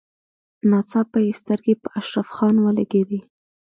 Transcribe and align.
ناڅاپه 0.69 1.19
يې 1.25 1.31
سترګې 1.39 1.73
په 1.81 1.87
اشرف 1.99 2.27
خان 2.35 2.55
ولګېدې. 2.59 3.19